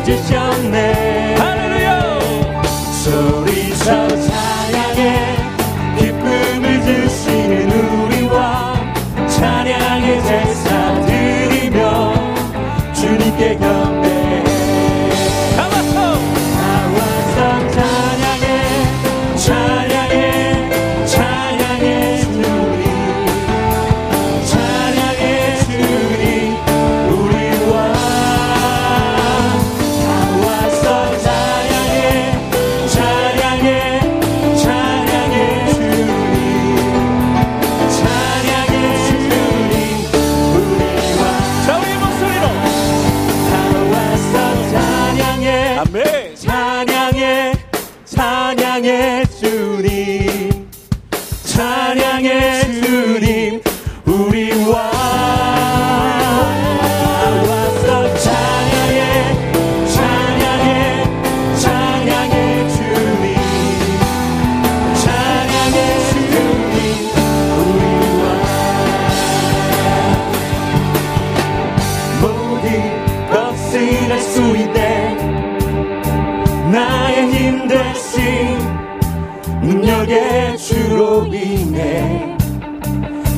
찾으셨네. 0.00 1.36
할렐루야. 1.36 2.62
소리쳐 3.04 4.08
찬양해. 4.08 5.36
기쁨을 5.98 6.82
주시는 6.82 7.70
우리와 7.70 8.74
찬양의 9.28 10.22
제사 10.22 11.00
드리며 11.06 12.14
주님께 12.94 13.56
경 13.58 13.79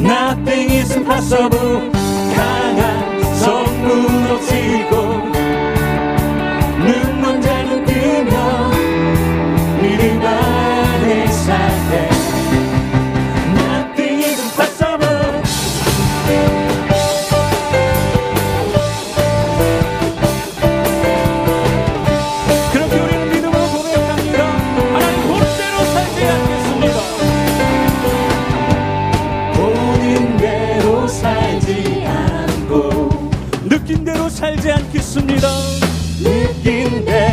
nothing 0.00 0.70
is 0.70 0.96
impossible. 0.96 1.90
없습니다. 35.10 35.48
느낀 36.22 37.04
대 37.04 37.29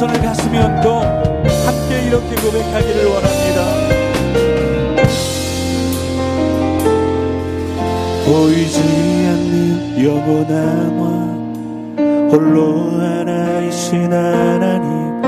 손을 0.00 0.14
가슴 0.22 0.54
얹고 0.54 0.88
함께 1.66 2.06
이렇게 2.06 2.34
고백하기를 2.36 3.04
원합니다. 3.04 3.58
보이지 8.24 8.80
않는 8.80 10.02
영원함과 10.02 11.02
홀로 12.30 12.92
하나이신 12.98 14.10
하나님 14.10 15.20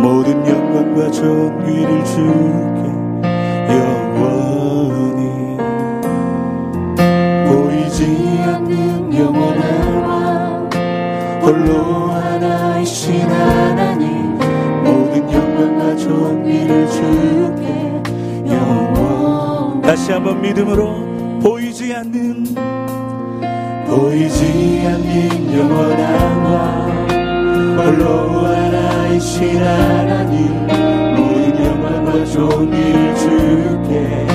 모든 0.00 0.46
영광과 0.46 1.10
존귀를 1.10 2.04
주께 2.04 2.84
영원히 3.74 5.22
보이지 7.48 7.98
않는 8.46 9.12
영원함과 9.12 10.08
홀로 11.42 12.12
하나이신 12.12 13.22
하나님 13.22 13.59
다시 20.10 20.12
한번 20.12 20.42
믿음으로 20.42 21.40
보이지 21.40 21.94
않는 21.94 22.42
보이지 23.86 24.82
않는 24.84 25.56
영원한 25.56 26.44
와 26.46 26.56
홀로 27.76 28.44
하나이신 28.44 29.56
하나님 29.62 30.66
모든 31.14 31.64
영광과 31.64 32.24
좋은 32.24 32.72
일 32.72 33.14
주께 33.14 34.26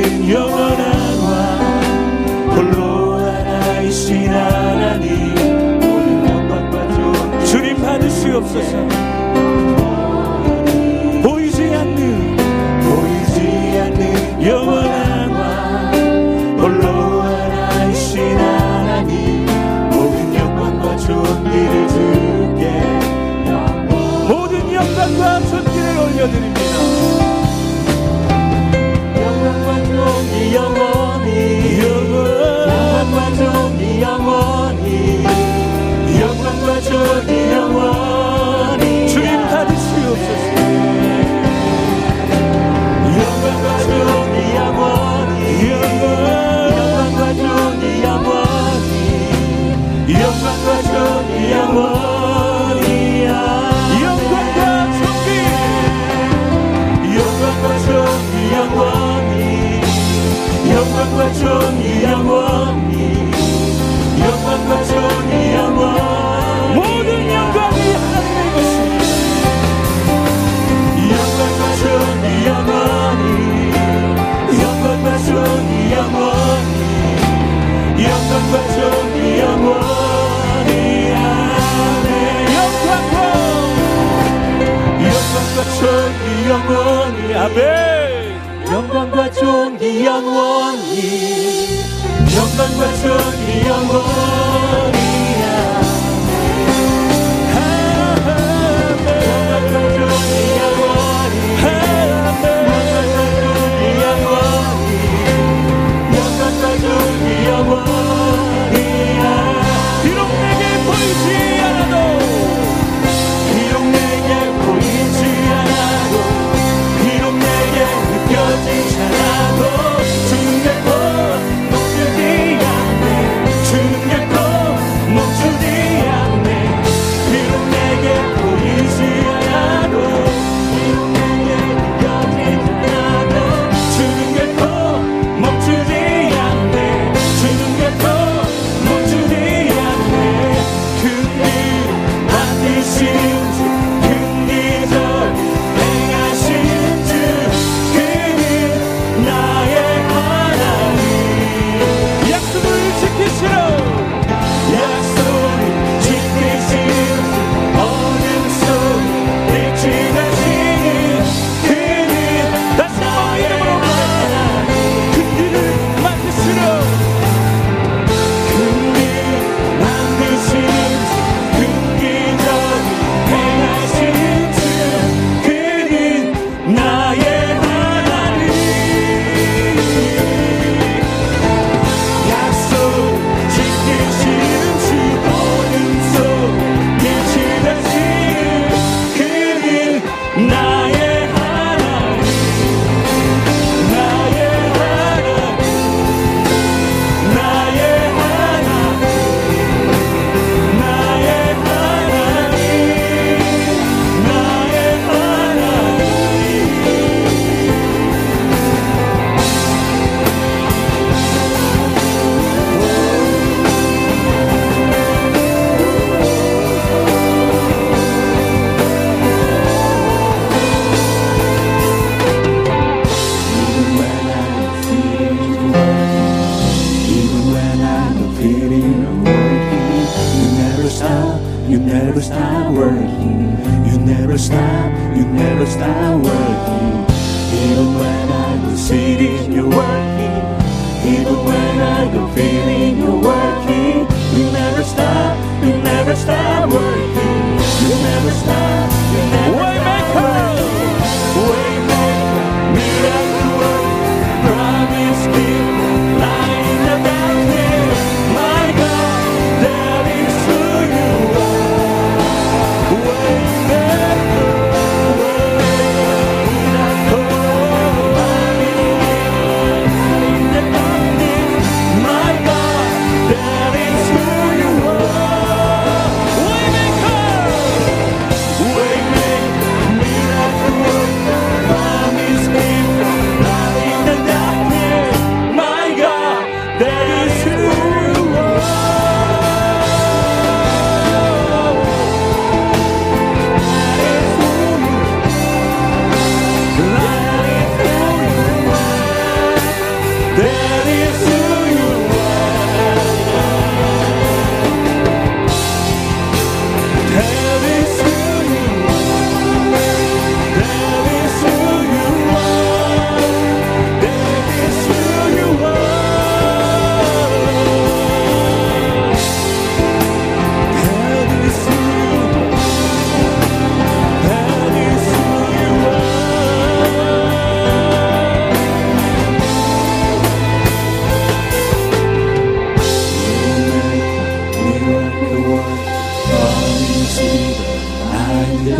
이는 0.00 0.30
영원한 0.30 1.18
왕 1.18 2.56
홀로 2.56 3.18
하나이신 3.18 4.30
하나님 4.30 5.34
모든 5.78 6.26
영광과 6.26 6.94
존귀 6.94 7.44
주님 7.44 7.76
받으시옵소서 7.76 8.78
보이지 11.22 11.74
않는 11.74 12.36
보이지 12.88 13.78
않는 13.78 14.42
영원한 14.46 15.30
왕 15.32 15.92
홀로 16.58 17.20
하나이신 17.20 18.38
하나님 18.38 19.44
모든 19.90 20.34
영광과 20.34 20.96
존귀를 20.96 21.88
주께 21.88 22.82
모든 24.26 24.72
영광과 24.72 25.40
존귀를 25.40 25.98
올려드리 25.98 26.49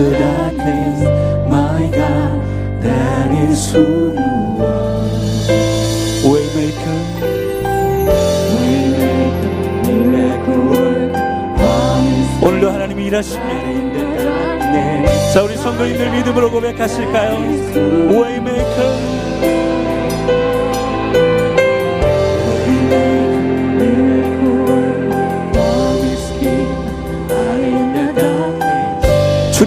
the 0.00 0.10
darkness, 0.18 0.98
my 1.50 1.90
God, 1.92 2.40
that 2.80 3.30
is 3.32 3.70
who 3.70 4.14
you 4.16 4.64
are. 4.64 5.04
Waymaker, 6.24 7.00
Waymaker, 8.56 9.52
miracle 9.86 10.62
work, 10.72 11.12
promise. 11.56 12.30
오늘도 12.42 12.70
하나님이 12.70 13.04
일하십니다. 13.06 13.90
자, 15.34 15.42
우리 15.42 15.56
성도님들 15.56 16.10
믿음으로 16.12 16.50
고백하실까요? 16.50 17.36
Waymaker. 18.10 19.19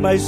mais 0.00 0.22